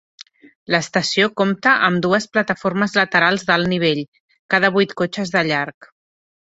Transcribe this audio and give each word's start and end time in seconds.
L"estació 0.71 1.27
compta 1.41 1.75
amb 1.89 2.01
dues 2.07 2.27
plataformes 2.37 2.97
laterals 3.01 3.47
d'alt 3.51 3.73
nivell, 3.75 4.05
cada 4.57 4.77
vuit 4.79 5.01
cotxes 5.05 5.39
de 5.39 5.49
llarg. 5.53 5.95